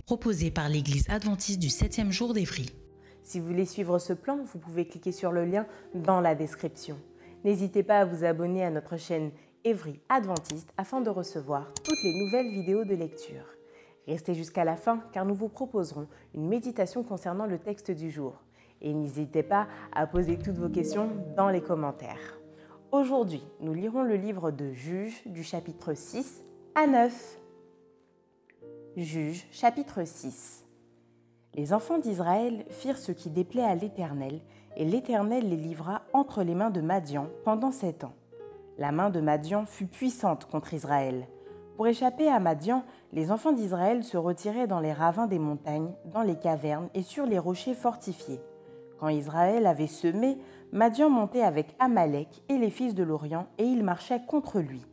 [0.00, 2.74] Proposée par l'Église adventiste du 7e jour d'Évry.
[3.22, 6.98] Si vous voulez suivre ce plan, vous pouvez cliquer sur le lien dans la description.
[7.44, 9.30] N'hésitez pas à vous abonner à notre chaîne
[9.64, 13.46] Évry Adventiste afin de recevoir toutes les nouvelles vidéos de lecture.
[14.06, 18.42] Restez jusqu'à la fin car nous vous proposerons une méditation concernant le texte du jour.
[18.82, 22.38] Et n'hésitez pas à poser toutes vos questions dans les commentaires.
[22.92, 26.42] Aujourd'hui, nous lirons le livre de Juges du chapitre 6
[26.74, 27.43] à 9.
[28.96, 30.64] Juge chapitre 6
[31.54, 34.40] Les enfants d'Israël firent ce qui déplaît à l'Éternel,
[34.76, 38.14] et l'Éternel les livra entre les mains de Madian pendant sept ans.
[38.78, 41.26] La main de Madian fut puissante contre Israël.
[41.74, 46.22] Pour échapper à Madian, les enfants d'Israël se retiraient dans les ravins des montagnes, dans
[46.22, 48.40] les cavernes et sur les rochers fortifiés.
[49.00, 50.38] Quand Israël avait semé,
[50.70, 54.86] Madian montait avec Amalek et les fils de l'Orient, et il marchait contre lui.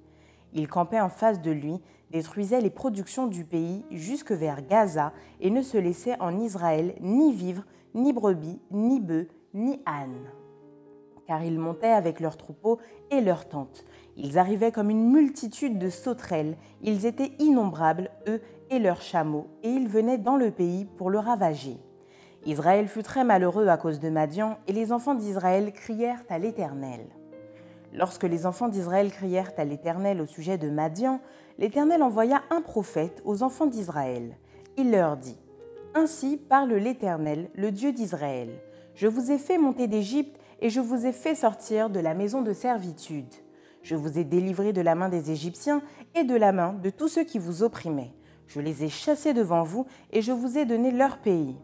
[0.54, 1.80] Il campait en face de lui,
[2.12, 7.34] détruisait les productions du pays jusque vers Gaza et ne se laissait en Israël ni
[7.34, 7.64] vivre,
[7.96, 10.30] ni brebis, ni bœufs, ni ânes.
[11.26, 13.86] Car ils montaient avec leurs troupeaux et leurs tentes.
[14.18, 19.70] Ils arrivaient comme une multitude de sauterelles, ils étaient innombrables, eux et leurs chameaux, et
[19.70, 21.78] ils venaient dans le pays pour le ravager.
[22.46, 27.06] Israël fut très malheureux à cause de Madian, et les enfants d'Israël crièrent à l'Éternel.
[27.94, 31.20] Lorsque les enfants d'Israël crièrent à l'Éternel au sujet de Madian,
[31.62, 34.36] l'Éternel envoya un prophète aux enfants d'Israël.
[34.78, 35.38] Il leur dit,
[35.94, 38.50] Ainsi parle l'Éternel, le Dieu d'Israël.
[38.96, 42.42] Je vous ai fait monter d'Égypte et je vous ai fait sortir de la maison
[42.42, 43.32] de servitude.
[43.84, 45.84] Je vous ai délivré de la main des Égyptiens
[46.16, 48.14] et de la main de tous ceux qui vous opprimaient.
[48.48, 51.56] Je les ai chassés devant vous et je vous ai donné leur pays.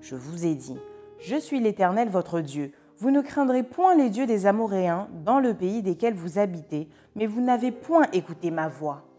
[0.00, 0.78] Je vous ai dit,
[1.18, 2.70] Je suis l'Éternel votre Dieu.
[2.98, 7.26] Vous ne craindrez point les dieux des Amoréens dans le pays desquels vous habitez, mais
[7.26, 9.09] vous n'avez point écouté ma voix.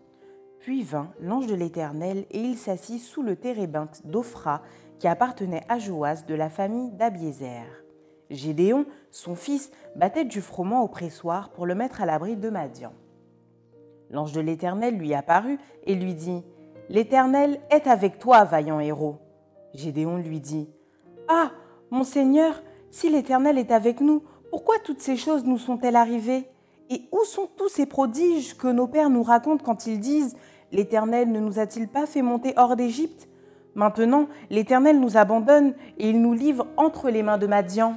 [0.61, 4.61] Puis vint l'ange de l'Éternel, et il s'assit sous le térébinthe d'Ophra,
[4.99, 7.83] qui appartenait à Joas de la famille d'Abiézer.
[8.29, 12.93] Gédéon, son fils, battait du froment au pressoir pour le mettre à l'abri de Madian.
[14.11, 16.43] L'ange de l'Éternel lui apparut et lui dit
[16.89, 19.17] L'Éternel est avec toi, vaillant héros.
[19.73, 20.69] Gédéon lui dit
[21.27, 21.51] Ah,
[21.89, 26.47] mon Seigneur, si l'Éternel est avec nous, pourquoi toutes ces choses nous sont-elles arrivées?
[26.89, 30.35] Et où sont tous ces prodiges que nos pères nous racontent quand ils disent
[30.71, 33.27] L'Éternel ne nous a-t-il pas fait monter hors d'Égypte?
[33.75, 37.95] Maintenant, l'Éternel nous abandonne et il nous livre entre les mains de Madian.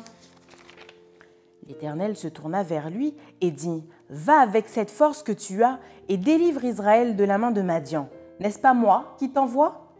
[1.67, 6.17] L'Éternel se tourna vers lui et dit Va avec cette force que tu as et
[6.17, 8.09] délivre Israël de la main de Madian.
[8.41, 9.93] N'est-ce pas moi qui t'envoie?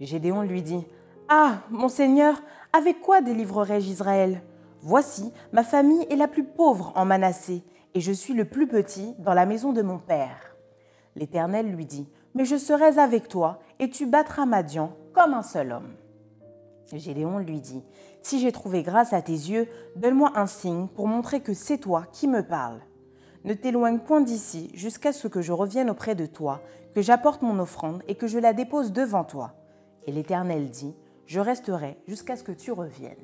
[0.00, 0.84] Gédéon lui dit
[1.28, 2.40] Ah, mon Seigneur,
[2.72, 4.42] avec quoi délivrerai-je Israël?
[4.82, 7.62] Voici, ma famille est la plus pauvre en Manassé,
[7.94, 10.45] et je suis le plus petit dans la maison de mon père.
[11.16, 15.72] L'Éternel lui dit, Mais je serai avec toi, et tu battras Madian comme un seul
[15.72, 15.94] homme.
[16.92, 17.82] Gédéon lui dit,
[18.22, 19.66] Si j'ai trouvé grâce à tes yeux,
[19.96, 22.80] donne-moi un signe pour montrer que c'est toi qui me parles.
[23.44, 26.60] Ne t'éloigne point d'ici jusqu'à ce que je revienne auprès de toi,
[26.94, 29.54] que j'apporte mon offrande et que je la dépose devant toi.
[30.04, 30.94] Et l'Éternel dit,
[31.26, 33.16] je resterai jusqu'à ce que tu reviennes.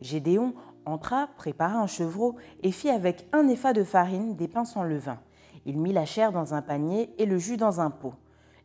[0.00, 0.54] Gédéon
[0.84, 5.18] entra, prépara un chevreau et fit avec un épha de farine des pains sans levain.
[5.66, 8.14] Il mit la chair dans un panier et le jus dans un pot,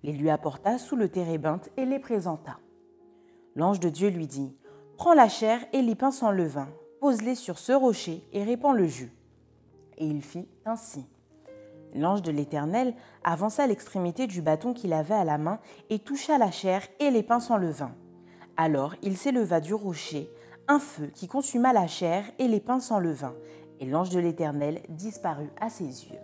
[0.03, 2.59] les lui apporta sous le térébinthe et les présenta.
[3.55, 4.55] L'ange de Dieu lui dit
[4.97, 8.85] Prends la chair et les pains sans levain, pose-les sur ce rocher et répands le
[8.85, 9.11] jus.
[9.97, 11.03] Et il fit ainsi.
[11.95, 12.93] L'ange de l'Éternel
[13.23, 15.59] avança l'extrémité du bâton qu'il avait à la main
[15.89, 17.95] et toucha la chair et les pains sans levain.
[18.57, 20.29] Alors il s'éleva du rocher
[20.67, 23.33] un feu qui consuma la chair et les pains sans levain,
[23.79, 26.19] et l'ange de l'Éternel disparut à ses yeux.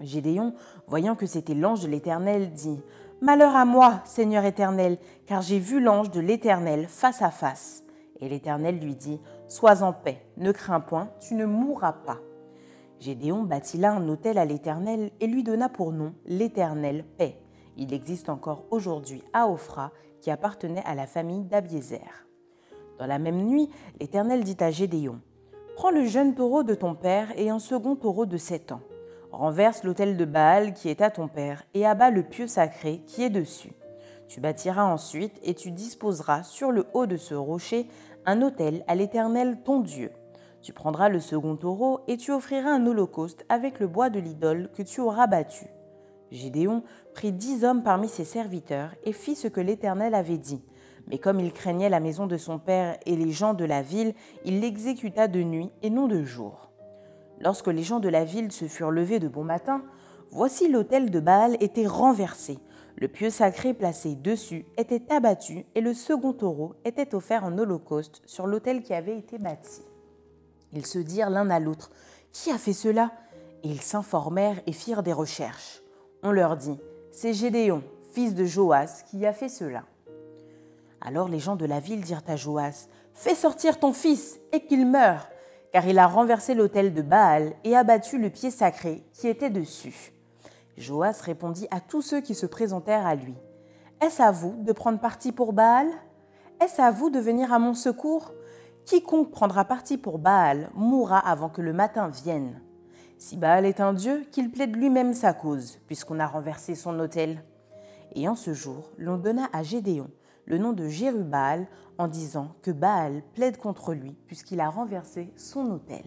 [0.00, 0.54] Gédéon,
[0.86, 2.80] voyant que c'était l'ange de l'Éternel, dit
[3.20, 7.84] Malheur à moi, Seigneur Éternel, car j'ai vu l'ange de l'Éternel face à face.
[8.20, 12.18] Et l'Éternel lui dit Sois en paix, ne crains point, tu ne mourras pas.
[13.00, 17.40] Gédéon bâtit là un autel à l'Éternel et lui donna pour nom l'Éternel paix.
[17.76, 22.26] Il existe encore aujourd'hui à Ophra qui appartenait à la famille d'Abiézer.
[22.98, 25.20] Dans la même nuit, l'Éternel dit à Gédéon
[25.76, 28.80] Prends le jeune taureau de ton père et un second taureau de sept ans.
[29.30, 33.22] Renverse l'autel de Baal qui est à ton père et abat le pieu sacré qui
[33.22, 33.72] est dessus.
[34.26, 37.88] Tu bâtiras ensuite et tu disposeras sur le haut de ce rocher
[38.26, 40.10] un autel à l'Éternel ton Dieu.
[40.62, 44.70] Tu prendras le second taureau et tu offriras un holocauste avec le bois de l'idole
[44.74, 45.66] que tu auras battu.
[46.30, 46.82] Gédéon
[47.14, 50.62] prit dix hommes parmi ses serviteurs et fit ce que l'Éternel avait dit.
[51.06, 54.14] Mais comme il craignait la maison de son père et les gens de la ville,
[54.44, 56.67] il l'exécuta de nuit et non de jour.
[57.40, 59.82] Lorsque les gens de la ville se furent levés de bon matin,
[60.30, 62.58] voici l'autel de Baal était renversé,
[63.00, 68.22] le pieu sacré placé dessus était abattu et le second taureau était offert en holocauste
[68.26, 69.82] sur l'autel qui avait été bâti.
[70.72, 71.92] Ils se dirent l'un à l'autre
[72.32, 73.12] Qui a fait cela?
[73.62, 75.80] Et ils s'informèrent et firent des recherches.
[76.24, 76.76] On leur dit
[77.12, 79.84] C'est Gédéon, fils de Joas, qui a fait cela.
[81.00, 84.86] Alors les gens de la ville dirent à Joas Fais sortir ton fils et qu'il
[84.86, 85.28] meure,
[85.72, 90.12] car il a renversé l'autel de Baal et abattu le pied sacré qui était dessus.
[90.76, 93.34] Joas répondit à tous ceux qui se présentèrent à lui
[94.00, 95.88] Est-ce à vous de prendre parti pour Baal?
[96.60, 98.32] Est-ce à vous de venir à mon secours?
[98.84, 102.62] Quiconque prendra parti pour Baal mourra avant que le matin vienne.
[103.18, 107.42] Si Baal est un dieu, qu'il plaide lui-même sa cause, puisqu'on a renversé son autel.
[108.14, 110.08] Et en ce jour, l'on donna à Gédéon
[110.48, 111.66] le nom de Jérubal
[111.98, 116.04] en disant que Baal plaide contre lui, puisqu'il a renversé son autel.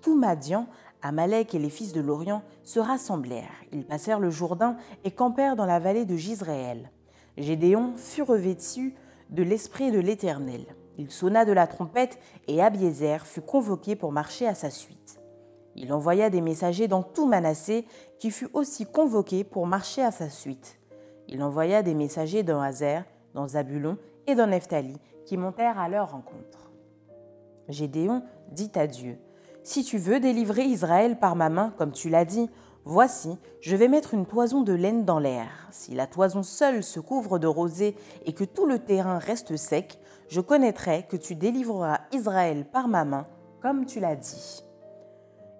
[0.00, 0.66] Tout Madian,
[1.02, 3.62] Amalek et les fils de l'Orient se rassemblèrent.
[3.72, 6.90] Ils passèrent le Jourdain et campèrent dans la vallée de Gisraël.
[7.36, 8.94] Gédéon fut revêtu
[9.28, 10.64] de l'esprit de l'Éternel.
[10.96, 12.18] Il sonna de la trompette
[12.48, 15.20] et Abiézer fut convoqué pour marcher à sa suite.
[15.74, 17.86] Il envoya des messagers dans tout Manassé,
[18.18, 20.78] qui fut aussi convoqué pour marcher à sa suite.
[21.28, 23.04] Il envoya des messagers dans Hazer,
[23.36, 26.72] dans Zabulon et dans Nephtali, qui montèrent à leur rencontre.
[27.68, 29.18] Gédéon dit à Dieu
[29.62, 32.50] Si tu veux délivrer Israël par ma main, comme tu l'as dit,
[32.88, 35.68] Voici, je vais mettre une toison de laine dans l'air.
[35.72, 39.98] Si la toison seule se couvre de rosée et que tout le terrain reste sec,
[40.28, 43.26] je connaîtrai que tu délivreras Israël par ma main,
[43.60, 44.64] comme tu l'as dit.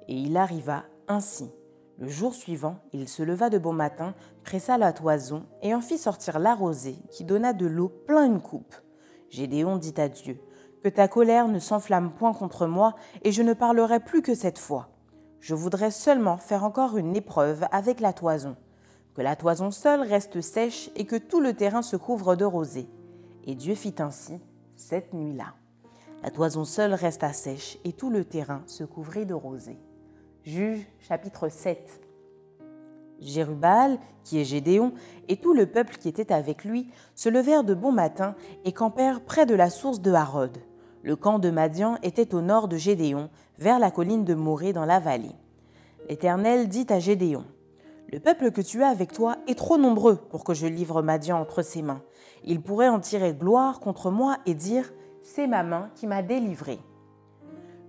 [0.06, 1.50] Et il arriva ainsi.
[1.98, 4.14] Le jour suivant, il se leva de bon matin,
[4.44, 8.43] pressa la toison et en fit sortir la rosée, qui donna de l'eau plein une
[8.43, 8.75] coupe.
[9.31, 10.38] Gédéon dit à Dieu
[10.82, 14.58] Que ta colère ne s'enflamme point contre moi, et je ne parlerai plus que cette
[14.58, 14.90] fois.
[15.40, 18.56] Je voudrais seulement faire encore une épreuve avec la toison,
[19.14, 22.90] que la toison seule reste sèche et que tout le terrain se couvre de rosée.
[23.44, 24.38] Et Dieu fit ainsi
[24.75, 25.54] cette nuit-là.
[26.22, 29.78] La toison seule resta sèche et tout le terrain se couvrit de rosée.
[30.46, 32.00] Juge chapitre 7.
[33.19, 34.93] Jérubal, qui est Gédéon,
[35.26, 39.25] et tout le peuple qui était avec lui se levèrent de bon matin et campèrent
[39.25, 40.56] près de la source de Harod.
[41.02, 43.28] Le camp de Madian était au nord de Gédéon,
[43.58, 45.34] vers la colline de Morée dans la vallée.
[46.08, 47.44] L'Éternel dit à Gédéon
[48.12, 51.40] Le peuple que tu as avec toi est trop nombreux pour que je livre Madian
[51.40, 52.02] entre ses mains.
[52.44, 54.92] Il pourrait en tirer gloire contre moi et dire
[55.22, 56.78] C'est ma main qui m'a délivré.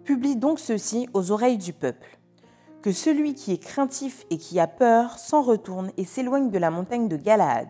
[0.06, 2.17] Publie donc ceci aux oreilles du peuple
[2.88, 6.72] que celui qui est craintif et qui a peur s'en retourne et s'éloigne de la
[6.72, 7.67] montagne de Galaad.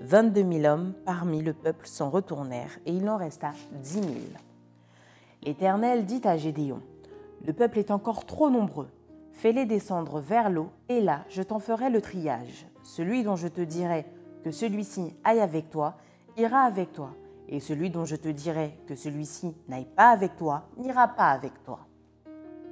[0.00, 4.40] 22 000 hommes parmi le peuple s'en retournèrent, et il en resta dix mille.
[5.44, 6.80] L'Éternel dit à Gédéon,
[7.46, 8.88] Le peuple est encore trop nombreux.
[9.34, 12.66] Fais-les descendre vers l'eau, et là je t'en ferai le triage.
[12.82, 14.04] Celui dont je te dirai
[14.42, 15.94] que celui-ci aille avec toi,
[16.36, 17.14] ira avec toi,
[17.48, 21.52] et celui dont je te dirai que celui-ci n'aille pas avec toi, n'ira pas avec
[21.62, 21.86] toi.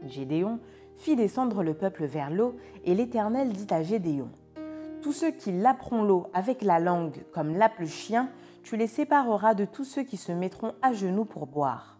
[0.06, 0.58] Gédéon
[0.99, 4.28] fit descendre le peuple vers l'eau, et l'Éternel dit à Gédéon,
[5.00, 8.28] Tous ceux qui laperont l'eau avec la langue comme lappe le chien,
[8.64, 11.99] tu les sépareras de tous ceux qui se mettront à genoux pour boire.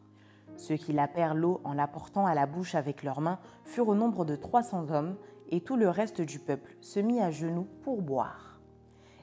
[0.57, 3.95] Ceux qui lapèrent l'eau en la portant à la bouche avec leurs mains furent au
[3.95, 5.17] nombre de trois cents hommes,
[5.51, 8.59] et tout le reste du peuple se mit à genoux pour boire.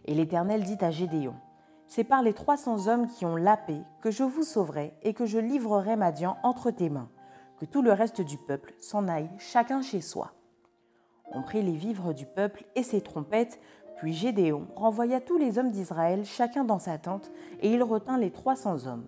[0.06, 1.36] Et l'Éternel dit à Gédéon,
[1.88, 5.26] C'est par les trois cents hommes qui ont lapé que je vous sauverai et que
[5.26, 7.10] je livrerai Madian entre tes mains,
[7.60, 10.32] que tout le reste du peuple s'en aille chacun chez soi.
[11.34, 13.60] On prit les vivres du peuple et ses trompettes,
[13.98, 17.32] puis Gédéon renvoya tous les hommes d'Israël chacun dans sa tente,
[17.62, 19.08] et il retint les trois cents hommes.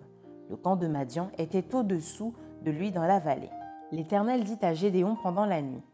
[0.50, 3.50] Le camp de Madian était au-dessous de lui dans la vallée.
[3.92, 5.84] L'Éternel dit à Gédéon pendant la nuit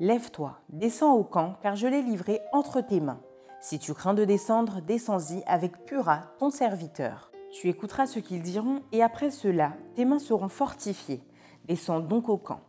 [0.00, 3.20] Lève-toi, descends au camp, car je l'ai livré entre tes mains.
[3.60, 7.30] Si tu crains de descendre, descends-y avec Pura, ton serviteur.
[7.52, 11.22] Tu écouteras ce qu'ils diront, et après cela, tes mains seront fortifiées.
[11.66, 12.60] Descends donc au camp.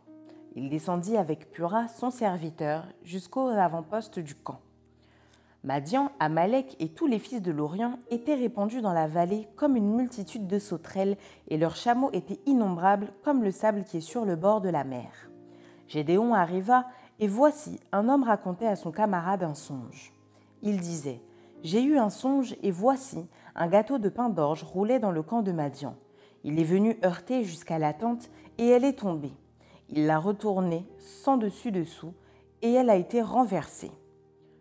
[0.54, 4.60] Il descendit avec Pura, son serviteur, jusqu'aux avant-postes du camp.
[5.64, 9.94] Madian, Amalek et tous les fils de l'Orient étaient répandus dans la vallée comme une
[9.94, 14.36] multitude de sauterelles, et leurs chameaux étaient innombrables comme le sable qui est sur le
[14.36, 15.28] bord de la mer.
[15.88, 16.86] Gédéon arriva,
[17.20, 20.14] et voici, un homme racontait à son camarade un songe.
[20.62, 21.20] Il disait
[21.62, 25.42] J'ai eu un songe, et voici, un gâteau de pain d'orge roulait dans le camp
[25.42, 25.96] de Madian.
[26.46, 29.32] Il est venu heurter jusqu'à la tente, et elle est tombée.
[29.90, 32.14] Il l'a retournée, sans dessus-dessous,
[32.62, 33.90] et elle a été renversée.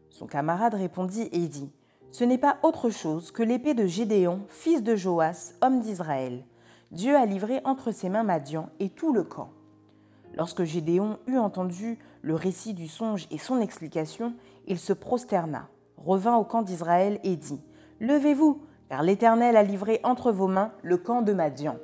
[0.10, 1.72] Son camarade répondit et dit
[2.10, 6.44] Ce n'est pas autre chose que l'épée de Gédéon, fils de Joas, homme d'Israël.
[6.92, 9.52] Dieu a livré entre ses mains Madian et tout le camp.
[10.36, 14.34] Lorsque Gédéon eut entendu le récit du songe et son explication,
[14.66, 17.62] il se prosterna, revint au camp d'Israël et dit
[18.00, 21.78] Levez-vous, car l'Éternel a livré entre vos mains le camp de Madian.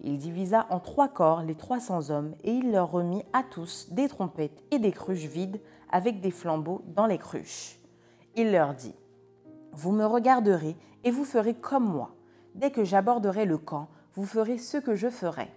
[0.00, 3.88] Il divisa en trois corps les trois cents hommes, et il leur remit à tous
[3.90, 5.60] des trompettes et des cruches vides
[5.90, 7.80] avec des flambeaux dans les cruches.
[8.36, 8.94] Il leur dit
[9.72, 12.10] Vous me regarderez et vous ferez comme moi.
[12.54, 15.48] Dès que j'aborderai le camp, vous ferez ce que je ferai.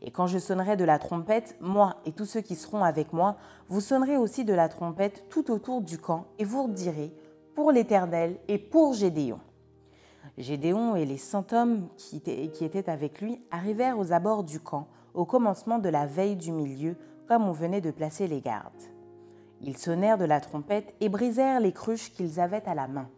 [0.00, 3.36] Et quand je sonnerai de la trompette, moi et tous ceux qui seront avec moi,
[3.68, 7.12] vous sonnerez aussi de la trompette tout autour du camp et vous direz
[7.54, 9.40] Pour l'Éternel et pour Gédéon.
[10.38, 15.24] Gédéon et les cent hommes qui étaient avec lui arrivèrent aux abords du camp au
[15.24, 18.72] commencement de la veille du milieu, comme on venait de placer les gardes.
[19.60, 23.08] Ils sonnèrent de la trompette et brisèrent les cruches qu'ils avaient à la main.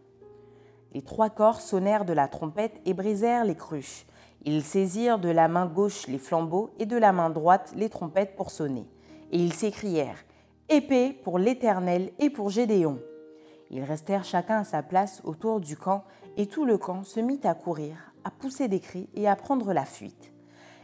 [0.93, 4.07] Les trois corps sonnèrent de la trompette et brisèrent les cruches.
[4.43, 8.35] Ils saisirent de la main gauche les flambeaux et de la main droite les trompettes
[8.35, 8.87] pour sonner.
[9.31, 10.25] Et ils s'écrièrent
[10.69, 12.99] Épée pour l'Éternel et pour Gédéon.
[13.69, 16.03] Ils restèrent chacun à sa place autour du camp,
[16.37, 19.73] et tout le camp se mit à courir, à pousser des cris et à prendre
[19.73, 20.31] la fuite.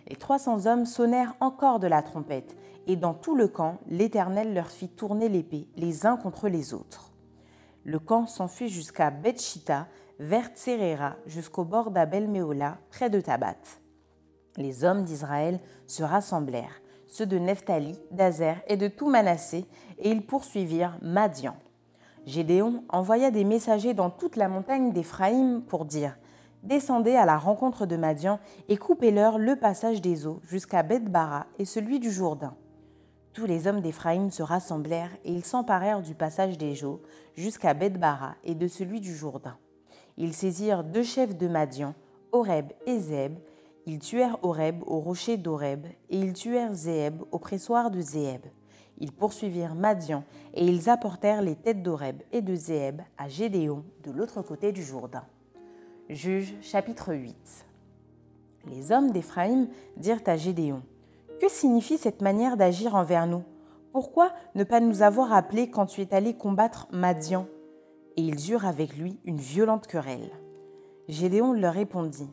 [0.08, 2.56] Les trois cents hommes sonnèrent encore de la trompette,
[2.88, 7.12] et dans tout le camp, l'Éternel leur fit tourner l'épée les uns contre les autres.
[7.84, 9.88] Le camp s'enfuit jusqu'à Bethshita,
[10.20, 13.58] vers Tserera, jusqu'au bord d'Abel Méola, près de Tabat.
[14.56, 19.66] Les hommes d'Israël se rassemblèrent, ceux de Nephtali, d'Azer et de tout Manassé,
[20.00, 21.56] et ils poursuivirent Madian.
[22.28, 26.18] Gédéon envoya des messagers dans toute la montagne d'Éphraïm pour dire
[26.62, 31.64] Descendez à la rencontre de Madian et coupez-leur le passage des eaux jusqu'à Beth-Bara et
[31.64, 32.54] celui du Jourdain.
[33.32, 37.02] Tous les hommes d'Éphraïm se rassemblèrent et ils s'emparèrent du passage des eaux
[37.36, 39.56] jusqu'à Beth-Bara et de celui du Jourdain.
[40.18, 41.94] Ils saisirent deux chefs de Madian,
[42.34, 43.38] Horeb et Zeb.
[43.86, 48.42] Ils tuèrent Horeb au rocher d'Horeb et ils tuèrent Zéeb au pressoir de Zéeb.
[49.00, 50.24] Ils poursuivirent Madian
[50.56, 54.84] et ils apportèrent les têtes d'Horeb et de Zéeb à Gédéon de l'autre côté du
[54.84, 55.24] Jourdain.
[56.10, 57.36] Juge chapitre 8
[58.66, 60.82] Les hommes d'Éphraïm dirent à Gédéon
[61.40, 63.44] Que signifie cette manière d'agir envers nous?
[63.92, 67.46] Pourquoi ne pas nous avoir appelés quand tu es allé combattre Madian?
[68.16, 70.32] Et ils eurent avec lui une violente querelle.
[71.08, 72.32] Gédéon leur répondit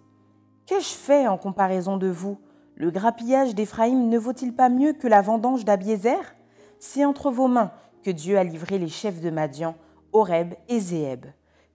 [0.64, 2.38] Qu'ai-je fait en comparaison de vous?
[2.74, 6.34] Le grappillage d'Éphraïm ne vaut-il pas mieux que la vendange d'Abiézer
[6.84, 7.72] c'est entre vos mains
[8.02, 9.74] que Dieu a livré les chefs de Madian,
[10.12, 11.24] Horeb et Zéeb.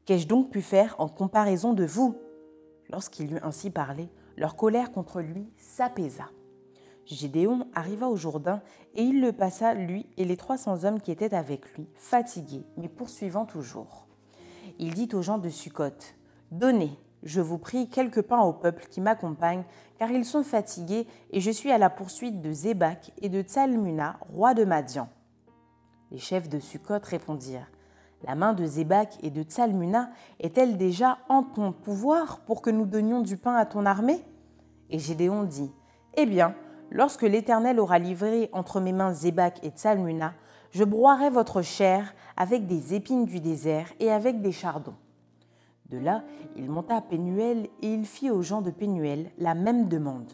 [0.05, 2.15] Qu'ai-je donc pu faire en comparaison de vous?
[2.91, 6.25] Lorsqu'il eut ainsi parlé, leur colère contre lui s'apaisa.
[7.05, 8.61] Gédéon arriva au Jourdain
[8.93, 12.67] et il le passa, lui et les trois cents hommes qui étaient avec lui, fatigués,
[12.77, 14.05] mais poursuivant toujours.
[14.77, 16.13] Il dit aux gens de Succoth
[16.51, 19.63] Donnez, je vous prie, quelques pains au peuple qui m'accompagne,
[19.97, 24.17] car ils sont fatigués, et je suis à la poursuite de Zébak et de Tsalmuna,
[24.21, 25.09] roi de Madian.
[26.11, 27.69] Les chefs de Sukkot répondirent
[28.23, 30.09] La main de Zébak et de Tsalmuna
[30.39, 34.23] est-elle déjà en ton pouvoir pour que nous donnions du pain à ton armée?
[34.89, 35.71] Et Gédéon dit
[36.15, 36.55] Eh bien,
[36.89, 40.33] lorsque l'Éternel aura livré entre mes mains Zébak et Tsalmuna,
[40.71, 44.95] je broierai votre chair avec des épines du désert et avec des chardons.
[45.89, 46.23] De là,
[46.55, 50.31] il monta à Pénuel et il fit aux gens de Pénuel la même demande.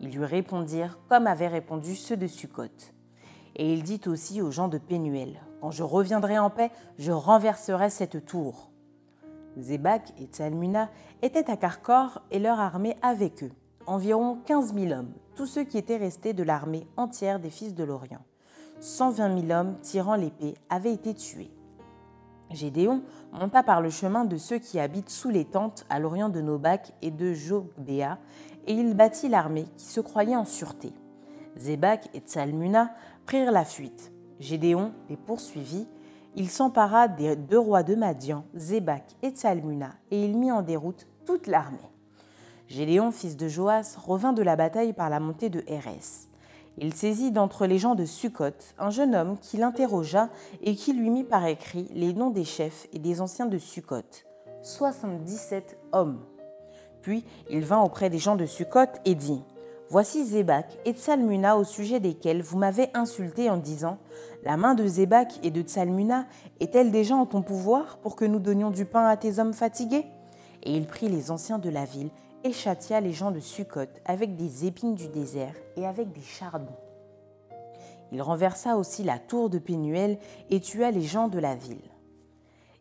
[0.00, 2.92] Ils lui répondirent comme avaient répondu ceux de Sukkot.
[3.56, 7.90] Et il dit aussi aux gens de Pénuel Quand je reviendrai en paix, je renverserai
[7.90, 8.70] cette tour.
[9.58, 10.88] Zébak et Tsalmuna
[11.20, 13.52] étaient à Carcor et leur armée avec eux,
[13.86, 17.84] environ quinze mille hommes, tous ceux qui étaient restés de l'armée entière des fils de
[17.84, 18.24] l'Orient.
[18.80, 21.50] Cent vingt mille hommes tirant l'épée avaient été tués.
[22.54, 26.40] Gédéon monta par le chemin de ceux qui habitent sous les tentes à l'orient de
[26.40, 28.18] Nobac et de Jobéa,
[28.66, 30.92] et il bâtit l'armée qui se croyait en sûreté.
[31.56, 32.92] Zébak et Tsalmuna
[33.26, 34.12] prirent la fuite.
[34.40, 35.86] Gédéon les poursuivit.
[36.34, 41.06] Il s'empara des deux rois de Madian, Zébak et Tsalmuna, et il mit en déroute
[41.26, 41.78] toute l'armée.
[42.68, 46.28] Gédéon, fils de Joas, revint de la bataille par la montée de Hérès.
[46.78, 50.30] Il saisit d'entre les gens de Sukkot un jeune homme qui l'interrogea
[50.62, 54.24] et qui lui mit par écrit les noms des chefs et des anciens de Sukkot,
[54.62, 56.20] 77 hommes.
[57.02, 59.42] Puis il vint auprès des gens de Sukkot et dit
[59.90, 63.98] Voici Zébak et Tsalmuna au sujet desquels vous m'avez insulté en disant
[64.42, 66.24] La main de Zébak et de Tsalmuna
[66.60, 70.06] est-elle déjà en ton pouvoir pour que nous donnions du pain à tes hommes fatigués?
[70.62, 72.08] Et il prit les anciens de la ville
[72.44, 76.76] et châtia les gens de Sukkot avec des épines du désert et avec des chardons.
[78.10, 80.18] Il renversa aussi la tour de Pénuel
[80.50, 81.90] et tua les gens de la ville.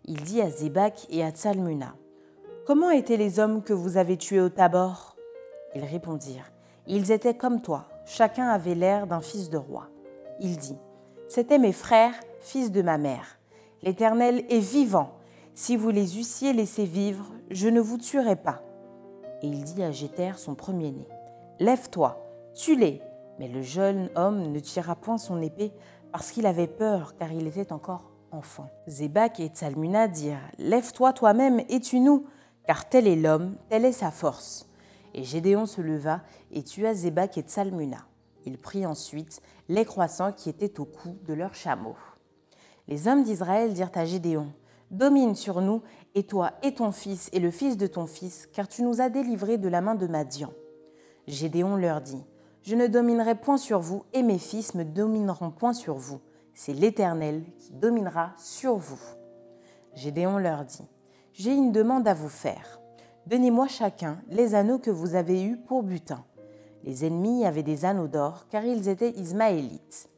[0.05, 1.95] Il dit à Zébak et à Tsalmuna
[2.65, 5.15] Comment étaient les hommes que vous avez tués au Tabor?
[5.75, 6.51] Ils répondirent
[6.87, 9.87] Ils étaient comme toi, chacun avait l'air d'un fils de roi.
[10.39, 10.77] Il dit
[11.29, 13.37] C'étaient mes frères, fils de ma mère.
[13.83, 15.11] L'Éternel est vivant.
[15.53, 18.61] Si vous les eussiez laissés vivre, je ne vous tuerais pas
[19.41, 21.07] et il dit à Jéter, son premier-né
[21.59, 22.21] Lève-toi,
[22.53, 23.01] tue-les.
[23.39, 25.71] Mais le jeune homme ne tira point son épée
[26.11, 28.69] parce qu'il avait peur, car il était encore enfant.
[28.87, 32.25] Zébak et Tsalmuna dirent Lève-toi toi-même et tue-nous,
[32.65, 34.67] car tel est l'homme, telle est sa force.
[35.13, 36.21] Et Gédéon se leva
[36.51, 38.05] et tua Zébak et Tsalmuna.
[38.45, 41.97] Il prit ensuite les croissants qui étaient au cou de leurs chameaux.
[42.87, 44.51] Les hommes d'Israël dirent à Gédéon
[44.91, 45.81] Domine sur nous,
[46.15, 49.09] et toi et ton fils et le fils de ton fils, car tu nous as
[49.09, 50.51] délivrés de la main de Madian.
[51.27, 52.21] Gédéon leur dit
[52.61, 56.19] Je ne dominerai point sur vous, et mes fils me domineront point sur vous.
[56.53, 58.99] C'est l'Éternel qui dominera sur vous.
[59.95, 60.85] Gédéon leur dit
[61.31, 62.81] J'ai une demande à vous faire.
[63.27, 66.25] Donnez-moi chacun les anneaux que vous avez eus pour butin.
[66.83, 70.09] Les ennemis avaient des anneaux d'or, car ils étaient ismaélites.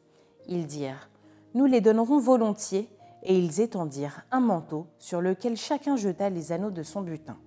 [0.47, 1.11] Ils dirent
[1.53, 2.89] Nous les donnerons volontiers
[3.23, 7.37] et ils étendirent un manteau sur lequel chacun jeta les anneaux de son butin.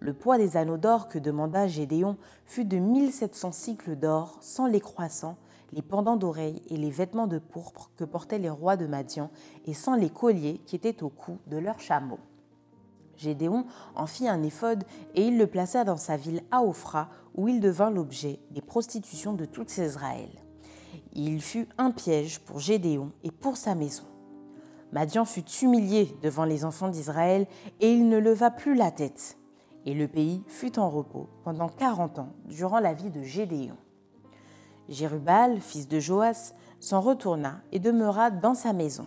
[0.00, 4.80] Le poids des anneaux d'or que demanda Gédéon fut de 1700 cycles d'or, sans les
[4.80, 5.36] croissants,
[5.72, 9.30] les pendants d'oreilles et les vêtements de pourpre que portaient les rois de Madian,
[9.64, 12.18] et sans les colliers qui étaient au cou de leurs chameaux.
[13.16, 17.60] Gédéon en fit un éphode et il le plaça dans sa ville Aophra, où il
[17.60, 20.30] devint l'objet des prostitutions de tout Israël.
[21.12, 24.04] Il fut un piège pour Gédéon et pour sa maison.
[24.92, 27.46] Madian fut humilié devant les enfants d'Israël
[27.80, 29.38] et il ne leva plus la tête.
[29.86, 33.76] Et le pays fut en repos pendant quarante ans durant la vie de Gédéon.
[34.88, 39.06] Jérubal, fils de Joas, s'en retourna et demeura dans sa maison.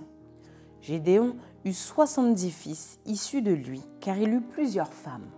[0.82, 5.30] Gédéon eut soixante-dix fils issus de lui, car il eut plusieurs femmes.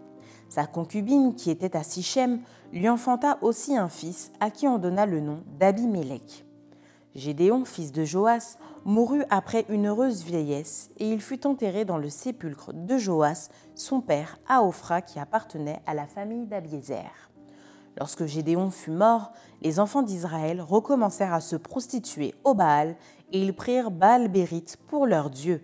[0.49, 5.05] Sa concubine, qui était à Sichem, lui enfanta aussi un fils, à qui on donna
[5.05, 6.46] le nom d'Abimélec.
[7.17, 12.11] Gédéon, fils de Joas, mourut après une heureuse vieillesse, et il fut enterré dans le
[12.11, 17.31] sépulcre de Joas, son père, à Ophra, qui appartenait à la famille d'Abiézer.
[17.97, 19.31] Lorsque Gédéon fut mort,
[19.63, 22.95] les enfants d'Israël recommencèrent à se prostituer au Baal,
[23.31, 25.63] et ils prirent Baal-Bérite pour leur Dieu.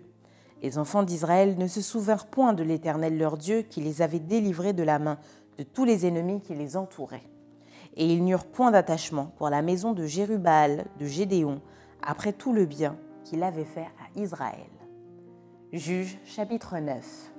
[0.60, 4.72] Les enfants d'Israël ne se souvinrent point de l'Éternel leur Dieu qui les avait délivrés
[4.72, 5.18] de la main
[5.56, 7.28] de tous les ennemis qui les entouraient
[7.96, 11.60] et ils n'eurent point d'attachement pour la maison de Jérubal de Gédéon,
[12.02, 14.70] après tout le bien qu'il avait fait à Israël.
[15.72, 17.32] Juge chapitre 9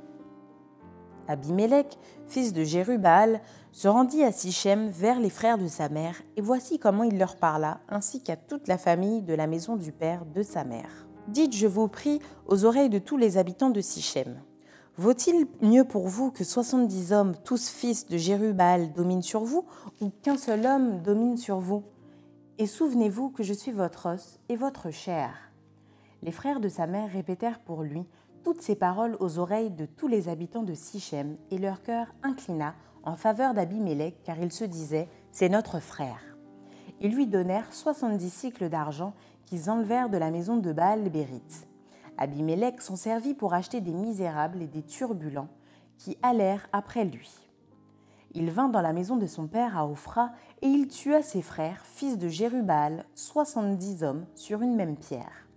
[1.28, 3.42] Abimelech, fils de Jérubal,
[3.72, 7.36] se rendit à Sichem vers les frères de sa mère, et voici comment il leur
[7.36, 11.08] parla, ainsi qu'à toute la famille de la maison du père de sa mère.
[11.28, 14.40] Dites, je vous prie, aux oreilles de tous les habitants de Sichem.
[14.98, 19.66] Vaut-il mieux pour vous que soixante-dix hommes, tous fils de Jérubal, dominent sur vous,
[20.00, 21.84] ou qu'un seul homme domine sur vous?
[22.60, 25.52] Et souvenez-vous que je suis votre os et votre chair.
[26.24, 28.06] Les frères de sa mère répétèrent pour lui
[28.46, 32.74] toutes ces paroles aux oreilles de tous les habitants de Sichem, et leur cœur inclina
[33.04, 36.38] en faveur d'Abimélec, car ils se disaient C'est notre frère.
[37.02, 39.14] Ils lui donnèrent soixante-dix cycles d'argent
[39.46, 41.68] qu'ils enlevèrent de la maison de Baal-Bérite.
[42.18, 45.50] Abimélec s'en servit pour acheter des misérables et des turbulents
[45.98, 47.32] qui allèrent après lui.
[48.34, 51.86] Il vint dans la maison de son père à Ophra et il tua ses frères,
[51.86, 55.48] fils de Jérubal, soixante-dix hommes sur une même pierre.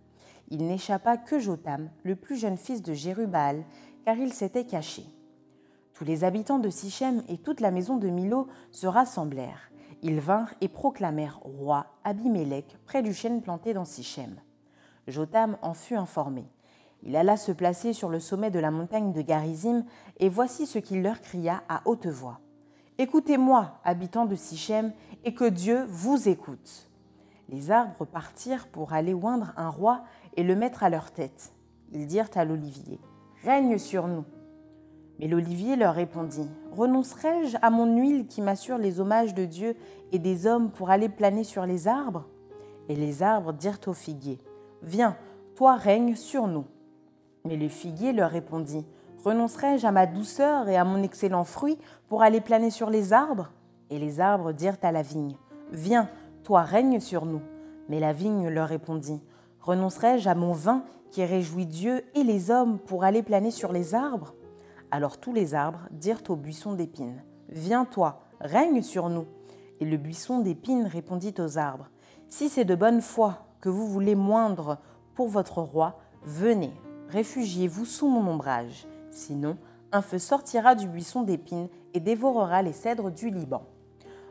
[0.49, 3.65] Il n'échappa que Jotam, le plus jeune fils de Jérubal,
[4.05, 5.05] car il s'était caché.
[5.93, 9.73] Tous les habitants de Sichem et toute la maison de Milo se rassemblèrent.
[10.03, 14.37] Ils vinrent et proclamèrent roi Abimélec près du chêne planté dans Sichem.
[15.11, 16.45] Jotam en fut informé.
[17.03, 19.85] Il alla se placer sur le sommet de la montagne de Garizim,
[20.19, 22.41] et voici ce qu'il leur cria à haute voix.
[22.99, 24.93] Écoutez-moi, habitants de Sichem,
[25.25, 26.89] et que Dieu vous écoute.
[27.49, 30.03] Les arbres partirent pour aller oindre un roi
[30.37, 31.53] et le mettre à leur tête.
[31.93, 33.01] Ils dirent à l'olivier
[33.45, 34.25] Règne sur nous.
[35.19, 39.77] Mais l'olivier leur répondit Renoncerai-je à mon huile qui m'assure les hommages de Dieu
[40.13, 42.27] et des hommes pour aller planer sur les arbres?
[42.89, 44.41] Et les arbres dirent au figuier,
[44.83, 45.17] Viens,
[45.55, 46.65] toi règne sur nous.
[47.45, 48.87] Mais le figuier leur répondit,
[49.25, 53.51] Renoncerai-je à ma douceur et à mon excellent fruit pour aller planer sur les arbres?
[53.91, 55.35] Et les arbres dirent à la vigne,
[55.73, 56.09] Viens,
[56.45, 57.43] toi règne sur nous.
[57.89, 59.21] Mais la vigne leur répondit,
[59.61, 63.95] Renoncerai-je à mon vin qui réjouit Dieu et les hommes pour aller planer sur les
[63.95, 64.35] arbres?
[64.91, 69.27] Alors tous les arbres dirent au buisson d'épines, Viens toi, règne sur nous.
[69.81, 71.89] Et le buisson d'épines répondit aux arbres,
[72.29, 74.79] Si c'est de bonne foi que vous voulez moindre
[75.15, 76.73] pour votre roi, venez,
[77.09, 78.87] réfugiez-vous sous mon ombrage.
[79.11, 79.57] Sinon,
[79.93, 83.63] un feu sortira du buisson d'épines et dévorera les cèdres du Liban.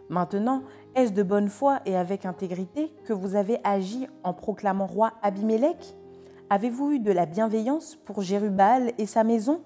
[0.10, 0.64] Maintenant,
[0.96, 5.96] est-ce de bonne foi et avec intégrité que vous avez agi en proclamant roi Abimélec
[6.50, 9.62] Avez-vous eu de la bienveillance pour Jérubal et sa maison?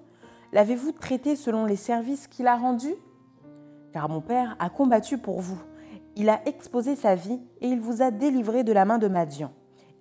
[0.52, 2.96] L'avez-vous traité selon les services qu'il a rendus?
[3.92, 5.60] Car mon père a combattu pour vous.
[6.14, 9.50] Il a exposé sa vie et il vous a délivré de la main de Madian.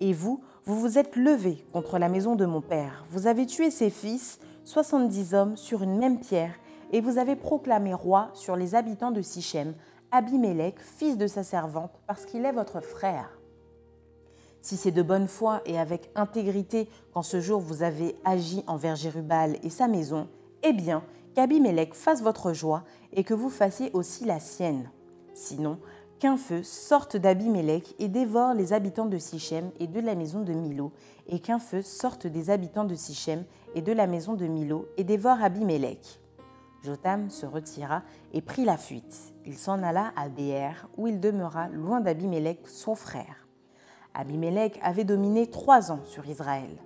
[0.02, 3.06] Et vous, vous vous êtes levé contre la maison de mon père.
[3.10, 6.56] Vous avez tué ses fils, soixante-dix hommes, sur une même pierre,
[6.92, 9.74] et vous avez proclamé roi sur les habitants de Sichem,
[10.12, 13.38] Abimélec, fils de sa servante, parce qu'il est votre frère.
[14.60, 18.98] Si c'est de bonne foi et avec intégrité qu'en ce jour vous avez agi envers
[18.98, 20.28] Jérubal et sa maison,
[20.64, 24.92] eh bien, qu'Abimélec fasse votre joie et que vous fassiez aussi la sienne.
[25.34, 25.80] Sinon,
[26.22, 30.54] qu'un feu sorte d'Abimélec et dévore les habitants de Sichem et de la maison de
[30.54, 30.92] Milo,
[31.28, 35.04] et qu'un feu sorte des habitants de Sichem et de la maison de Milo et
[35.04, 36.22] dévore Abimélec.
[36.84, 38.04] Jotam se retira
[38.34, 39.34] et prit la fuite.
[39.48, 43.48] Il s'en alla à Béer, où il demeura loin d'Abimélec, son frère.
[44.14, 46.78] Abimélec avait dominé trois ans sur Israël.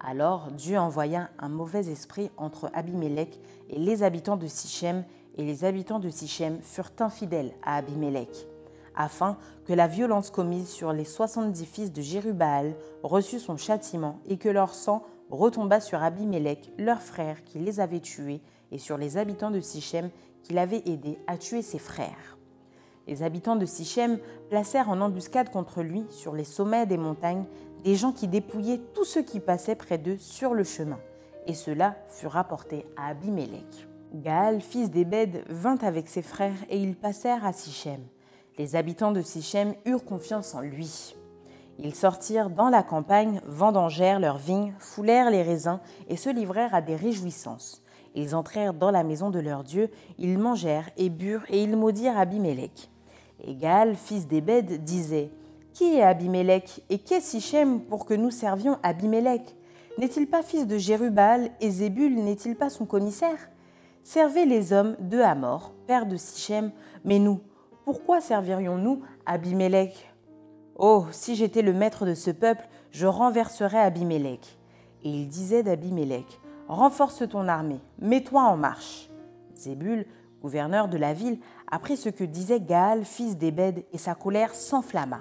[0.00, 3.38] Alors Dieu envoya un mauvais esprit entre Abimélec
[3.70, 5.04] et les habitants de Sichem,
[5.36, 8.48] et les habitants de Sichem furent infidèles à Abimélec,
[8.96, 14.36] afin que la violence commise sur les soixante-dix fils de Jérubal reçût son châtiment et
[14.36, 19.16] que leur sang retomba sur Abimélec, leur frère qui les avait tués, et sur les
[19.16, 20.10] habitants de Sichem
[20.42, 22.38] qui l'avaient aidé à tuer ses frères.
[23.06, 27.44] Les habitants de Sichem placèrent en embuscade contre lui, sur les sommets des montagnes,
[27.82, 30.98] des gens qui dépouillaient tous ceux qui passaient près d'eux sur le chemin.
[31.46, 33.88] Et cela fut rapporté à Abimélec.
[34.14, 38.02] Gaal, fils d'Ébed, vint avec ses frères et ils passèrent à Sichem.
[38.58, 41.16] Les habitants de Sichem eurent confiance en lui.
[41.78, 46.82] Ils sortirent dans la campagne, vendangèrent leurs vignes, foulèrent les raisins et se livrèrent à
[46.82, 47.82] des réjouissances.
[48.14, 49.88] Ils entrèrent dans la maison de leur Dieu,
[50.18, 52.90] ils mangèrent et burent et ils maudirent Abimélec.
[53.42, 55.30] Égal, fils d'Ébed, disait
[55.72, 59.56] Qui est Abimélec et qu'est Sichem pour que nous servions Abimélec
[59.96, 63.48] N'est-il pas fils de Jérubal et Zébul n'est-il pas son commissaire?
[64.02, 66.70] Servez les hommes de Hamor, père de Sichem,
[67.04, 67.40] mais nous,
[67.84, 70.12] pourquoi servirions-nous Abimélec
[70.76, 74.58] Oh, si j'étais le maître de ce peuple, je renverserais Abimélec.
[75.04, 79.10] Et il disait d'Abimélec Renforce ton armée, mets-toi en marche.
[79.54, 80.06] Zébul,
[80.40, 81.38] gouverneur de la ville,
[81.70, 85.20] apprit ce que disait Gaal, fils d'Ébed, et sa colère s'enflamma.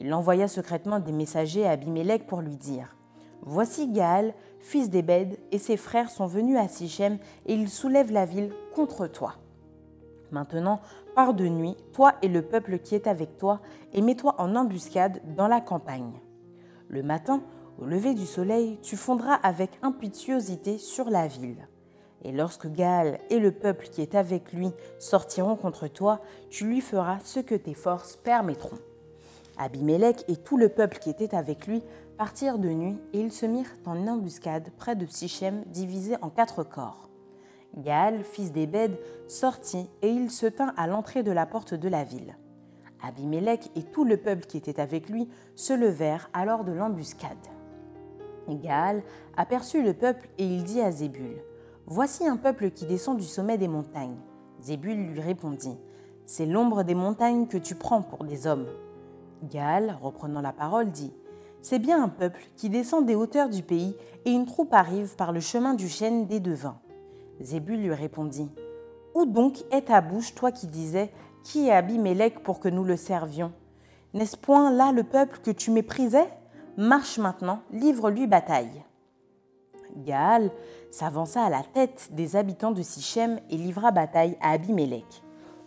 [0.00, 2.96] Il envoya secrètement des messagers à Abimelech pour lui dire
[3.42, 8.24] Voici Gaal, fils d'Ébed, et ses frères sont venus à Sichem, et ils soulèvent la
[8.24, 9.34] ville contre toi.
[10.30, 10.80] Maintenant,
[11.18, 13.60] pars de nuit, toi et le peuple qui est avec toi,
[13.92, 16.12] et mets-toi en embuscade dans la campagne.
[16.86, 17.42] Le matin,
[17.76, 21.66] au lever du soleil, tu fondras avec impétuosité sur la ville.
[22.22, 26.80] Et lorsque Gaal et le peuple qui est avec lui sortiront contre toi, tu lui
[26.80, 28.78] feras ce que tes forces permettront.
[29.58, 31.82] Abimélec et tout le peuple qui était avec lui
[32.16, 36.62] partirent de nuit et ils se mirent en embuscade près de Sichem, divisé en quatre
[36.62, 37.08] corps.
[37.76, 42.04] Gaal, fils d'Ébed, sortit et il se tint à l'entrée de la porte de la
[42.04, 42.36] ville.
[43.02, 47.36] Abimélec et tout le peuple qui était avec lui se levèrent alors de l'embuscade.
[48.48, 49.02] Gaal
[49.36, 51.42] aperçut le peuple et il dit à Zébul
[51.86, 54.16] Voici un peuple qui descend du sommet des montagnes.
[54.60, 55.76] Zébul lui répondit
[56.26, 58.66] C'est l'ombre des montagnes que tu prends pour des hommes.
[59.44, 61.12] Gaal, reprenant la parole, dit
[61.62, 65.32] C'est bien un peuple qui descend des hauteurs du pays et une troupe arrive par
[65.32, 66.78] le chemin du chêne des devins.
[67.40, 68.50] Zébul lui répondit
[69.14, 71.12] Où donc est ta bouche, toi qui disais
[71.44, 73.52] Qui est Abimélec pour que nous le servions?
[74.14, 76.28] N'est-ce point là le peuple que tu méprisais?
[76.76, 78.84] Marche maintenant, livre-lui bataille.
[79.96, 80.50] Gaal
[80.90, 85.22] s'avança à la tête des habitants de Sichem et livra bataille à Abimélec.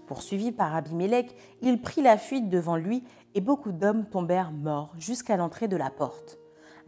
[0.08, 3.04] Poursuivi par Abimélec, il prit la fuite devant lui
[3.36, 6.41] et beaucoup d'hommes tombèrent morts jusqu'à l'entrée de la porte.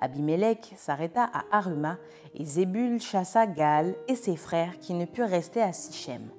[0.04, 1.98] Abimélec s'arrêta à Aruma
[2.34, 6.30] et Zébul chassa Gaal et ses frères qui ne purent rester à Sichem.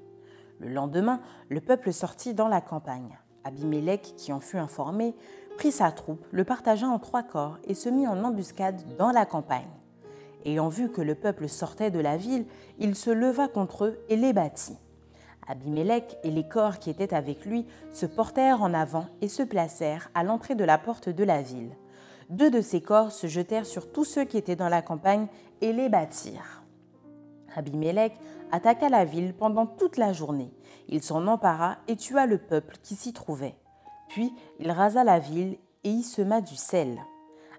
[0.59, 3.18] Le lendemain, le peuple sortit dans la campagne.
[3.42, 5.14] Abimélec, qui en fut informé,
[5.57, 9.24] prit sa troupe, le partagea en trois corps et se mit en embuscade dans la
[9.24, 9.81] campagne.
[10.44, 12.44] Ayant vu que le peuple sortait de la ville,
[12.79, 14.77] il se leva contre eux et les battit.
[15.48, 20.11] Abimélec et les corps qui étaient avec lui se portèrent en avant et se placèrent
[20.12, 21.74] à l'entrée de la porte de la ville.
[22.31, 25.27] Deux de ces corps se jetèrent sur tous ceux qui étaient dans la campagne
[25.61, 26.63] et les battirent.
[27.55, 28.15] Abimélec
[28.51, 30.53] attaqua la ville pendant toute la journée.
[30.89, 33.57] Il s'en empara et tua le peuple qui s'y trouvait.
[34.09, 37.01] Puis il rasa la ville et y sema du sel.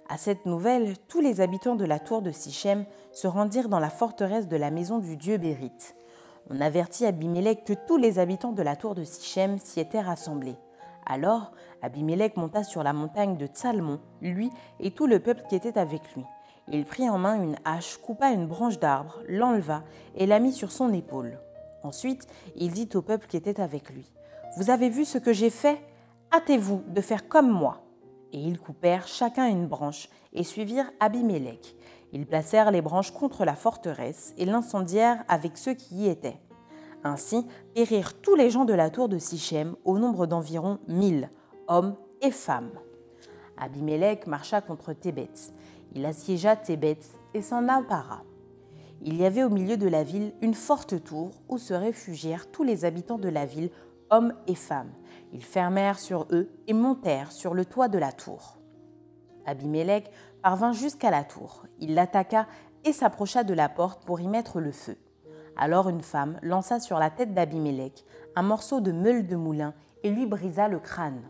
[0.08, 3.89] À cette nouvelle, tous les habitants de la tour de Sichem se rendirent dans la
[3.89, 5.95] forteresse de la maison du dieu Bérite.
[6.49, 10.58] On avertit Abimélec que tous les habitants de la tour de Sichem s'y étaient rassemblés.
[11.08, 11.51] Alors
[11.86, 16.15] Abimélec monta sur la montagne de Tsalmon, lui et tout le peuple qui était avec
[16.15, 16.26] lui.
[16.71, 19.84] Il prit en main une hache, coupa une branche d'arbre, l'enleva
[20.15, 21.38] et la mit sur son épaule.
[21.84, 24.12] Ensuite, il dit au peuple qui était avec lui
[24.58, 25.80] Vous avez vu ce que j'ai fait?
[26.34, 27.84] Hâtez-vous de faire comme moi.
[28.34, 31.76] Et ils coupèrent chacun une branche et suivirent Abimélec.
[32.13, 36.39] Ils placèrent les branches contre la forteresse et l'incendièrent avec ceux qui y étaient.
[37.04, 37.45] Ainsi
[37.76, 41.30] périrent tous les gens de la tour de Sichem au nombre d'environ mille,
[41.67, 42.80] hommes et femmes.
[43.58, 45.30] Abimélec marcha contre Thébet.
[45.93, 46.99] Il assiégea Thébet
[47.34, 48.23] et s'en empara.
[49.01, 52.63] Il y avait au milieu de la ville une forte tour où se réfugièrent tous
[52.63, 53.69] les habitants de la ville,
[54.10, 54.91] hommes et femmes.
[55.34, 58.58] Ils fermèrent sur eux et montèrent sur le toit de la tour.
[59.45, 61.65] Abimélec parvint jusqu'à la tour.
[61.80, 62.47] Il l'attaqua
[62.84, 64.97] et s'approcha de la porte pour y mettre le feu.
[65.58, 69.73] Alors une femme lança sur la tête d'Abimélec un morceau de meule de moulin
[70.04, 71.21] et lui brisa le crâne.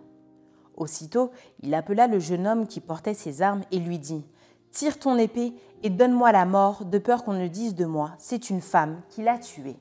[0.78, 4.26] Aussitôt, il appela le jeune homme qui portait ses armes et lui dit
[4.72, 8.50] Tire ton épée et donne-moi la mort, de peur qu'on ne dise de moi C'est
[8.50, 9.78] une femme qui l'a tué.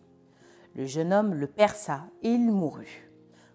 [0.77, 3.11] Le jeune homme le perça et il mourut.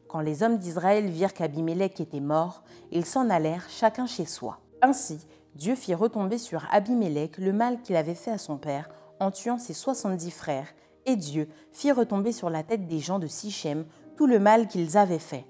[0.07, 4.59] Quand les hommes d'Israël virent qu'Abimélec était mort, ils s'en allèrent chacun chez soi.
[4.81, 5.19] Ainsi,
[5.55, 9.57] Dieu fit retomber sur Abimélec le mal qu'il avait fait à son père en tuant
[9.57, 10.73] ses soixante-dix frères,
[11.05, 14.97] et Dieu fit retomber sur la tête des gens de Sichem tout le mal qu'ils
[14.97, 15.45] avaient fait.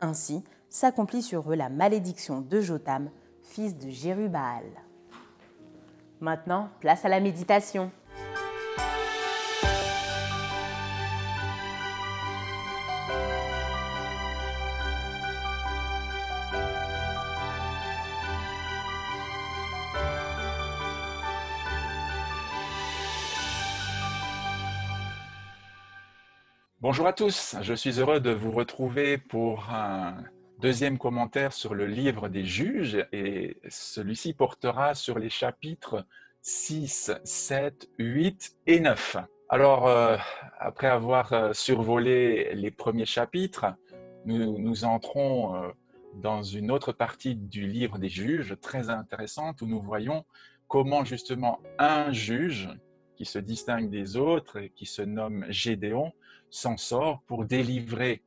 [0.00, 0.42] Ainsi
[0.72, 3.10] s'accomplit sur eux la malédiction de Jotam,
[3.42, 4.64] fils de Jérubaal.
[6.20, 7.90] Maintenant, place à la méditation.
[26.80, 30.16] Bonjour à tous, je suis heureux de vous retrouver pour un
[30.62, 36.06] deuxième commentaire sur le livre des juges et celui-ci portera sur les chapitres
[36.42, 39.16] 6, 7, 8 et 9.
[39.48, 40.16] Alors, euh,
[40.60, 43.74] après avoir euh, survolé les premiers chapitres,
[44.24, 45.68] nous, nous entrons euh,
[46.14, 50.24] dans une autre partie du livre des juges très intéressante où nous voyons
[50.68, 52.68] comment justement un juge
[53.16, 56.12] qui se distingue des autres et qui se nomme Gédéon
[56.50, 58.22] s'en sort pour délivrer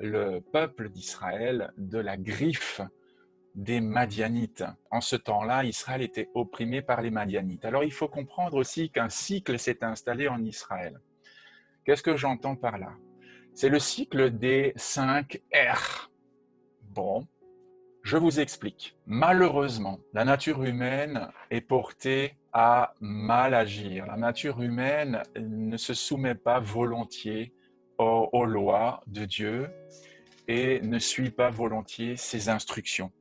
[0.00, 2.80] le peuple d'Israël de la griffe
[3.54, 4.64] des Madianites.
[4.90, 7.64] En ce temps-là, Israël était opprimé par les Madianites.
[7.64, 11.00] Alors il faut comprendre aussi qu'un cycle s'est installé en Israël.
[11.84, 12.92] Qu'est-ce que j'entends par là?
[13.54, 16.10] C'est le cycle des cinq R.
[16.82, 17.26] Bon,
[18.02, 18.96] je vous explique.
[19.06, 24.06] Malheureusement, la nature humaine est portée à mal agir.
[24.06, 27.52] La nature humaine ne se soumet pas volontiers
[28.00, 29.68] aux, lois de Dieu
[30.48, 33.12] et ne suit pas volontiers ses instructions.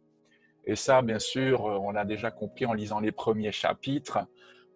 [0.66, 4.20] Et ça, bien sûr, on l'a déjà compris en lisant les premiers chapitres,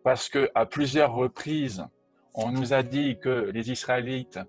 [0.04, 1.86] parce que à plusieurs reprises,
[2.34, 4.39] on nous a dit que les Israélites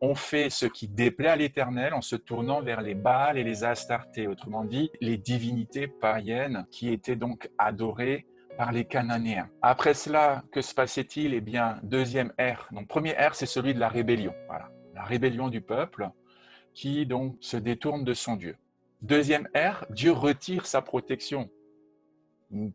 [0.00, 3.64] ont fait ce qui déplaît à l'Éternel en se tournant vers les Baals et les
[3.64, 9.48] Astartés, autrement dit, les divinités païennes qui étaient donc adorées par les Cananéens.
[9.62, 11.34] Après cela, que se passait-il?
[11.34, 12.68] Eh bien, deuxième ère.
[12.70, 14.34] Donc, premier ère, c'est celui de la rébellion.
[14.46, 16.10] Voilà la rébellion du peuple,
[16.72, 18.56] qui donc se détourne de son Dieu.
[19.02, 21.50] Deuxième ère, Dieu retire sa protection.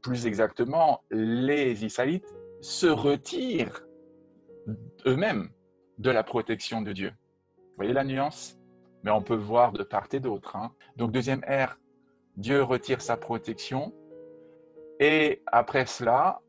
[0.02, 3.86] Plus exactement, les Israélites se retirent
[5.06, 5.50] eux-mêmes
[5.98, 7.12] de la protection de Dieu.
[7.58, 8.60] Vous voyez la nuance?
[9.04, 10.56] Mais on peut voir de part et d'autre.
[10.56, 10.74] Hein.
[10.98, 11.80] Donc deuxième ère,
[12.36, 13.94] Dieu retire sa protection.
[15.00, 16.42] Et après cela,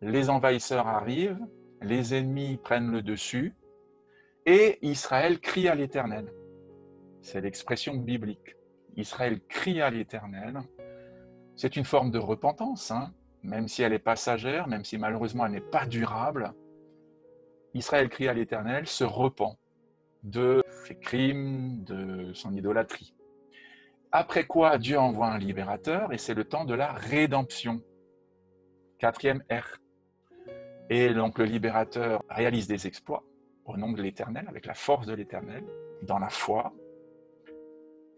[0.00, 1.44] les envahisseurs arrivent,
[1.82, 3.54] les ennemis prennent le dessus,
[4.48, 6.32] et Israël crie à l'Éternel.
[7.20, 8.56] C'est l'expression biblique.
[8.96, 10.60] Israël crie à l'Éternel.
[11.54, 13.12] C'est une forme de repentance, hein.
[13.42, 16.54] même si elle est passagère, même si malheureusement elle n'est pas durable.
[17.74, 19.58] Israël crie à l'Éternel, se repent
[20.22, 23.14] de ses crimes, de son idolâtrie.
[24.12, 27.82] Après quoi, Dieu envoie un libérateur et c'est le temps de la rédemption.
[28.98, 29.76] Quatrième R.
[30.88, 33.27] Et donc le libérateur réalise des exploits
[33.68, 35.64] au nom de l'Éternel, avec la force de l'Éternel,
[36.02, 36.72] dans la foi.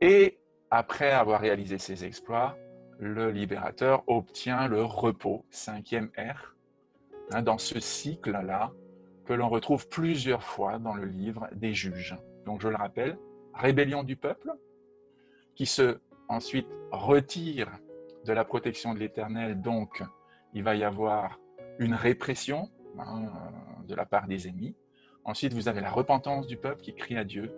[0.00, 0.38] Et
[0.70, 2.56] après avoir réalisé ses exploits,
[2.98, 6.54] le libérateur obtient le repos, cinquième R,
[7.32, 8.72] hein, dans ce cycle-là
[9.24, 12.16] que l'on retrouve plusieurs fois dans le livre des juges.
[12.44, 13.18] Donc je le rappelle,
[13.54, 14.52] rébellion du peuple,
[15.54, 17.70] qui se ensuite retire
[18.24, 20.02] de la protection de l'Éternel, donc
[20.52, 21.40] il va y avoir
[21.78, 23.30] une répression hein,
[23.86, 24.76] de la part des ennemis.
[25.24, 27.52] Ensuite, vous avez la repentance du peuple qui crie à Dieu,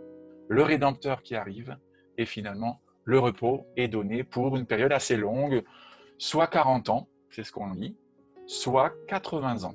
[0.48, 1.76] le Rédempteur qui arrive,
[2.18, 5.62] et finalement, le repos est donné pour une période assez longue,
[6.18, 7.96] soit 40 ans, c'est ce qu'on dit,
[8.46, 9.74] soit 80 ans.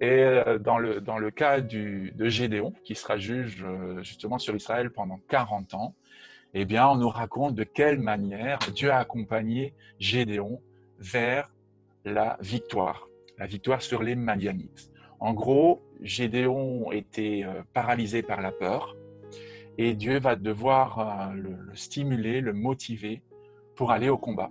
[0.00, 5.20] Et euh, dans le, cas de Gédéon, qui sera juge euh, justement sur Israël pendant
[5.28, 5.94] 40 ans,
[6.54, 10.60] eh bien, on nous raconte de quelle manière Dieu a accompagné Gédéon
[10.98, 11.50] vers
[12.04, 14.91] la victoire, la victoire sur les Madianites.
[15.22, 18.96] En gros, Gédéon était euh, paralysé par la peur,
[19.78, 23.22] et Dieu va devoir euh, le, stimuler, le motiver
[23.76, 24.50] pour aller au combat.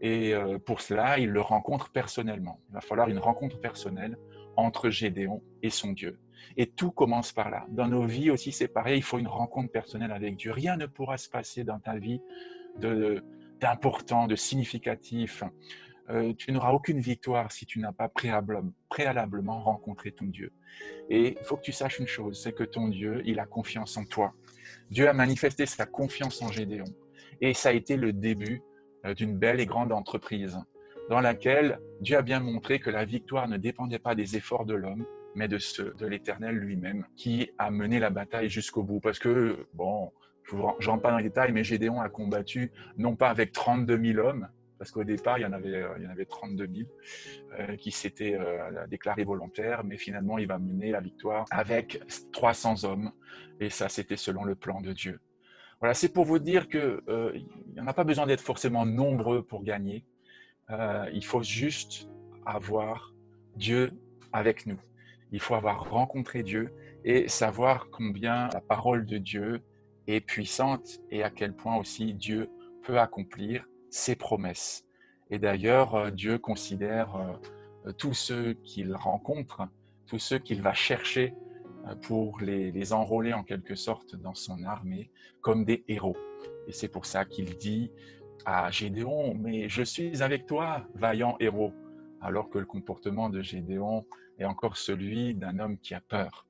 [0.00, 2.58] Et euh, pour cela, il le rencontre personnellement.
[2.68, 4.18] Il va falloir une rencontre personnelle
[4.56, 6.18] entre Gédéon et son Dieu.
[6.56, 7.64] Et tout commence par là.
[7.68, 10.50] Dans nos vies aussi, c'est pareil, il faut une rencontre personnelle avec Dieu.
[10.50, 12.20] Rien ne pourra se passer dans ta vie
[13.60, 15.44] d'important, de, significatif.
[16.10, 20.52] Euh, tu n'auras aucune victoire si tu n'as pas préalablement rencontré ton Dieu.
[21.10, 23.96] Et il faut que tu saches une chose, c'est que ton Dieu, il a confiance
[23.96, 24.32] en toi.
[24.90, 26.86] Dieu a manifesté sa confiance en Gédéon.
[27.40, 28.62] Et ça a été le début
[29.04, 30.58] euh, d'une belle et grande entreprise
[31.10, 34.74] dans laquelle Dieu a bien montré que la victoire ne dépendait pas des efforts de
[34.74, 39.00] l'homme, mais de ceux de l'Éternel lui-même, qui a mené la bataille jusqu'au bout.
[39.00, 40.12] Parce que, bon,
[40.44, 44.00] je ne rentre pas dans les détails, mais Gédéon a combattu non pas avec 32
[44.14, 46.68] 000 hommes, parce qu'au départ, il y en avait, euh, il y en avait 32
[46.74, 46.88] 000
[47.58, 52.84] euh, qui s'étaient euh, déclarés volontaires, mais finalement, il va mener la victoire avec 300
[52.84, 53.12] hommes,
[53.60, 55.20] et ça, c'était selon le plan de Dieu.
[55.80, 57.02] Voilà, c'est pour vous dire qu'il
[57.72, 60.06] n'y en a pas besoin d'être forcément nombreux pour gagner.
[61.12, 62.08] il faut juste
[62.46, 63.12] avoir
[63.56, 63.90] Dieu
[64.32, 64.80] avec nous.
[65.32, 66.72] Il faut avoir rencontré Dieu
[67.04, 69.60] et savoir combien la parole de Dieu
[70.06, 72.48] est puissante et à quel point aussi Dieu
[72.82, 74.86] peut accomplir ses promesses.
[75.30, 79.62] Et d'ailleurs, euh, Dieu considère euh, tous ceux qu'il rencontre,
[80.06, 81.34] tous ceux qu'il va chercher
[81.86, 86.16] euh, pour les, les, enrôler en quelque sorte dans son armée comme des héros.
[86.68, 87.90] Et c'est pour ça qu'il dit
[88.44, 91.72] à Gédéon, mais je suis avec toi, vaillant héros,
[92.20, 94.06] alors que le comportement de Gédéon
[94.38, 96.46] est encore celui d'un homme qui a peur.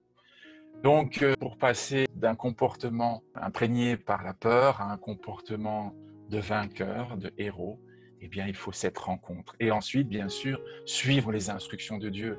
[0.83, 5.95] Donc, pour passer d'un comportement imprégné par la peur à un comportement
[6.31, 7.81] de vainqueur, de héros,
[8.21, 9.55] eh bien, il faut cette rencontre.
[9.61, 12.39] Et ensuite, bien sûr, suivre les instructions de Dieu.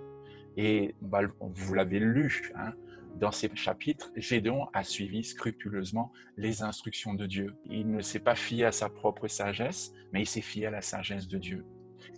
[0.57, 2.73] Et bah, vous l'avez lu hein,
[3.19, 7.55] dans ces chapitres, Gédéon a suivi scrupuleusement les instructions de Dieu.
[7.65, 10.81] Il ne s'est pas fié à sa propre sagesse, mais il s'est fié à la
[10.81, 11.65] sagesse de Dieu.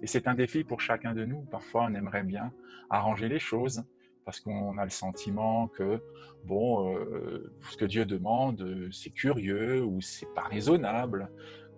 [0.01, 1.41] Et c'est un défi pour chacun de nous.
[1.43, 2.51] Parfois, on aimerait bien
[2.89, 3.83] arranger les choses
[4.29, 6.03] parce qu'on a le sentiment que
[6.43, 11.31] bon, euh, ce que Dieu demande, c'est curieux ou c'est pas raisonnable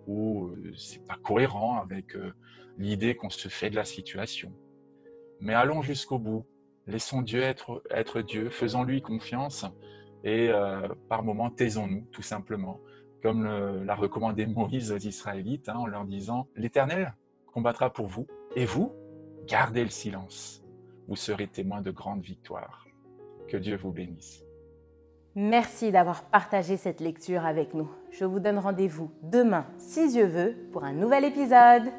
[0.06, 2.34] ou euh, c'est pas cohérent avec euh,
[2.76, 4.52] l'idée qu'on se fait de la situation.
[5.40, 6.44] Mais allons jusqu'au bout.
[6.86, 9.64] Laissons Dieu être, être Dieu, faisons-lui confiance
[10.22, 10.50] et
[11.08, 12.80] par moments taisons-nous tout simplement,
[13.22, 13.44] comme
[13.84, 17.14] l'a recommandé Moïse aux Israélites hein, en leur disant L'Éternel
[17.46, 18.92] combattra pour vous et vous
[19.46, 20.61] gardez le silence.
[21.08, 22.86] Vous serez témoin de grandes victoires.
[23.48, 24.44] Que Dieu vous bénisse.
[25.34, 27.90] Merci d'avoir partagé cette lecture avec nous.
[28.10, 31.90] Je vous donne rendez-vous demain, si Dieu veut, pour un nouvel épisode.